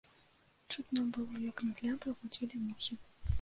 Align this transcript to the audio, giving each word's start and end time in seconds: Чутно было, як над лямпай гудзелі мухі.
Чутно 0.75 1.03
было, 1.17 1.41
як 1.51 1.57
над 1.67 1.83
лямпай 1.89 2.17
гудзелі 2.23 2.65
мухі. 2.65 2.99